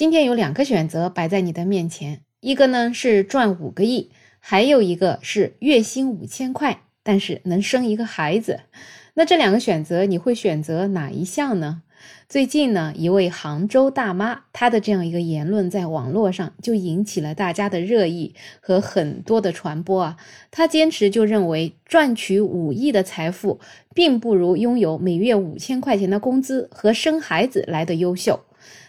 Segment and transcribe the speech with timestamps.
[0.00, 8.60] 今天有两个选择摆在你的面前，一个呢是赚五个亿，还有一个是月薪五千块，但是能生一个孩子。
[9.12, 11.82] 那这两个选择，你会选择哪一项呢？
[12.30, 20.16] 最近呢，一位杭州大妈，她的这样一个言论在网络上就引起了大家的热议和很多的传播啊。
[20.50, 23.60] 她坚持就认为，赚取五亿的财富，
[23.94, 28.40] 并不如拥有每月五千块钱的工资和生孩子来的优秀。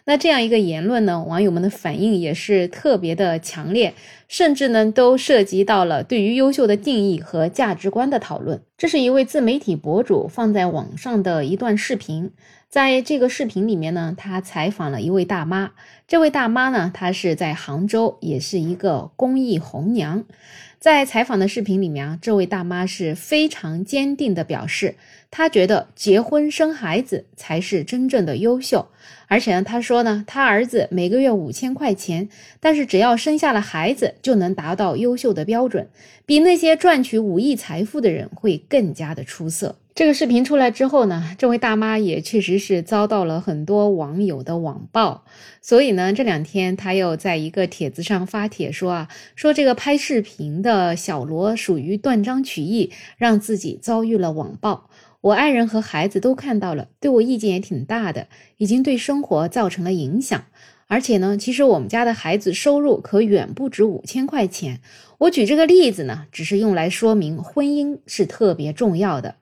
[0.06, 3.94] 那这样一个言论呢，网友们的反应也是特别的强烈，
[4.28, 8.62] 甚至呢都涉及到了对于优秀的定义和价值观的讨论。
[8.78, 12.32] 这是一位自媒体博主放在网上的一段视频，
[12.68, 15.72] 在这个视频里面呢，他采访了一位大妈。
[16.08, 20.26] 这位大妈呢，她是在杭州，也是一个公益红娘。
[20.82, 24.96] 在采访的视频里面啊，这位大妈是非常坚定的表示，
[25.30, 28.88] 她觉得结婚生孩子才是真正的优秀。
[29.28, 35.88] 而且呢，她说呢，她儿子每个月五千块钱，但是只要生下了孩子就能达到优秀的标准，
[36.26, 39.76] 比那些赚取五亿财富的人会更加的出色。
[39.94, 45.26] 这个视频出来之后呢，这位大妈也确实是遭到了很多网友的网暴，
[45.62, 54.90] 所以呢，这两天她又在一个帖子上发帖说啊，说这个拍视频的小罗属于断章取义，让自己遭遇了网暴。
[55.20, 60.46] 我爱人和孩子都看到了，对我意见也挺大的，已经对生活造成了影响。
[60.88, 64.80] 而且呢，其实我们家的孩子收入可远不止五千块钱。
[65.20, 69.36] 我举这个例子呢，只是用来说明婚姻是特别重要的。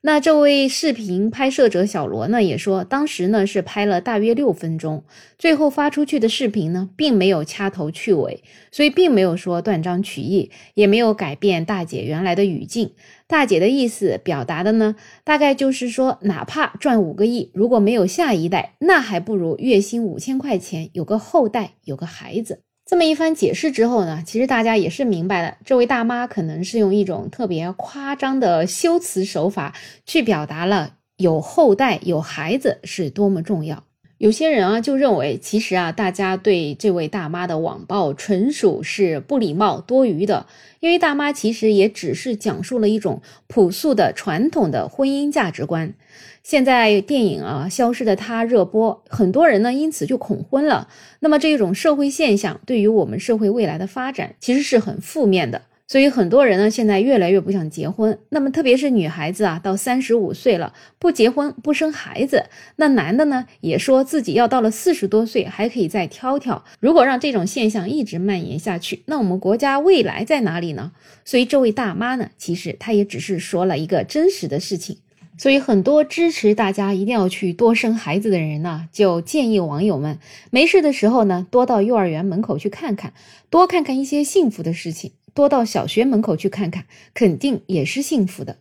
[0.00, 5.02] 那这位视频拍摄者小罗呢，也说当时呢是拍了大约六分钟，
[5.36, 12.92] 最后发出去的视频呢，并没有掐头去尾，所以并没有说断章取义，也没有改变大姐原来的语境。
[13.26, 22.62] 大姐的意思表达的呢，大概就是说，哪怕赚五个亿，如果没有下一代，那还不如月薪五千块钱，有个后代，有个孩子。
[22.88, 29.74] 这么一番解释之后呢，其实大家也是明白了，这位大妈可能是用一种特别夸张的修辞手法
[30.06, 33.84] 去表达了有后代、有孩子是多么重要。
[34.18, 40.46] 有些人啊就认为，其实啊，大家对这位大妈的网暴纯属是不礼貌、多余的，
[40.80, 45.94] 因为大妈其实也只是讲述了一种朴素的传统的婚姻价值观。
[46.42, 50.88] 现在电影啊《消失的她》热播，很多人呢因此就恐婚了。
[51.20, 55.62] 那么这种社会现象对于我们社会未来的发展其实是很负面的。
[55.88, 58.18] 所以很多人呢现在越来越不想结婚。
[58.28, 62.44] 那么特别是女孩子啊，到三十五岁了不结婚不生孩子，
[62.76, 66.62] 那男的呢也说自己要到了四十多岁还可以再挑挑。
[66.78, 70.92] 如果让这种现象一直蔓延下去，那我们国家未来在哪里呢？
[71.24, 74.98] 所以这位大妈呢，其实她也只是说了一个真实的事情。
[75.40, 80.18] 所以，很多支持大家一定要去多生孩子的人呢，就建议网友们
[80.50, 83.12] 没事的时候呢，多到幼儿园门口去看看，
[83.48, 88.58] 多看看一些幸福的事情；多到小学门口去看看，肯定也是幸福的。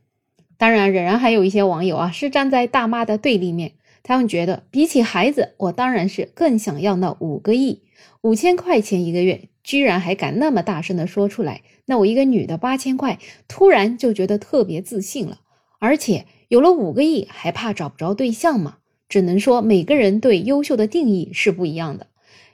[0.60, 3.72] 当然，仍然还有一些网友啊，是站在大妈的对立面，
[4.04, 7.82] 他们觉得比起孩子，我当然是更想要那五个亿、
[8.22, 11.64] 五千块钱一个月，居然还敢那么大声的说出来。
[11.86, 13.18] 那我一个女的八千块，
[13.48, 15.40] 突然就觉得特别自信了，
[15.80, 16.26] 而且。
[16.50, 18.78] 有了五个亿，还怕找不着对象吗？
[19.10, 22.08] 只能说每个人对优秀的定义是不一样的。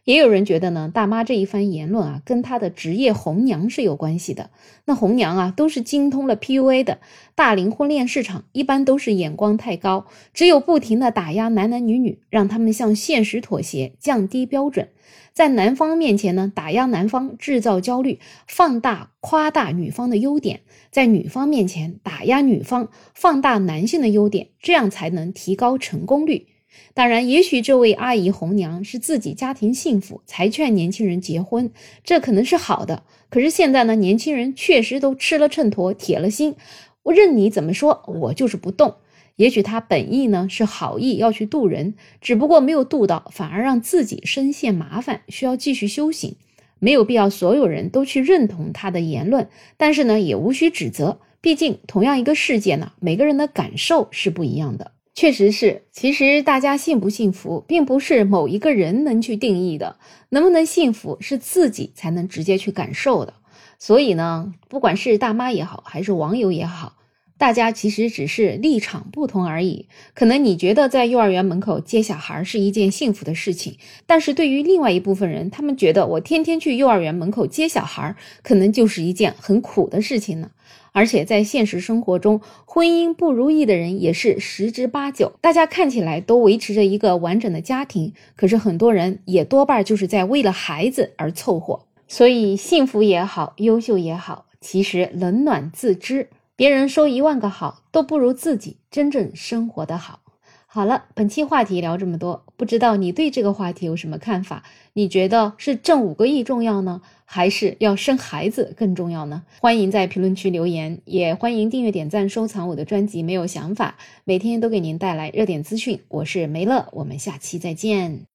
[0.03, 4.49] 也有人觉得呢，大妈这一番言论啊，跟她的职业红娘是有关系的。
[4.85, 6.99] 那红娘啊，都是精通了 PUA 的。
[7.35, 14.89] 大龄婚恋市场一般都是眼光太高，只有不停的打压男男女女，让他们向现实妥协，降低标准。
[15.31, 20.59] 在男方面前呢，打压男方，制造焦虑，放大夸大女方的优点；
[20.91, 26.47] 在女方面前打压女方，放大男性的优点，这样才能提高成功率。
[26.93, 31.71] 当然，也许这位阿姨红娘是自己家庭幸福，才劝年轻人结婚，
[32.03, 33.03] 这可能是好的。
[33.29, 36.55] 可是现在呢，年轻人确实都吃了秤砣，铁了心，
[37.03, 38.95] 我任你怎么说，我就是不动。
[39.35, 46.35] 也许他本意呢是好意，要去渡人，只不过没有渡到，反而让自己深陷麻烦，需要继续修行。
[46.77, 54.92] 没有必要所有人都去认同他的言论，但是呢，也无需指责，毕竟同样一个世界呢，每个人的感受是不一样的。
[55.15, 59.97] 确实是，其实大家幸不幸福，并不是某一个人能去定义的。
[60.29, 63.35] 能不能幸福，是自己才能直接去感受的。
[63.77, 66.95] 所以呢，不管是大妈也好，还是网友也好，
[67.43, 69.87] 大家其实只是立场不同而已。
[70.13, 73.75] 可能你觉得在幼儿园门口接小孩是一件幸福的事情，
[74.07, 80.51] 但是对于另外一部分人，他们觉得我天天去幼儿园门口接小孩，可能就是一件很苦的事情呢。
[80.93, 85.33] 而且在现实生活中，婚姻不如意的人也是十之八九。
[85.41, 91.81] 大家看起来都维持着一个完整的家庭，可是很多人也多半就是在为了孩子而凑合。
[92.07, 96.29] 所以，幸福也好，优秀也好，其实冷暖自知。
[96.55, 100.19] 别人说一万个好，都不如自己真正生活的好。
[100.67, 104.63] 好了，本期话题聊这么多，不知道你对这个话题有什么看法？
[104.93, 109.43] 你觉得是挣五个亿重要呢，还是要生孩子更重要呢？
[109.61, 113.23] 欢迎在评论区留言，也欢迎订阅、点赞、收藏我的专辑。
[113.23, 116.01] 没有想法，每天都给您带来热点资讯。
[116.07, 118.25] 我是梅乐，我们下期再见。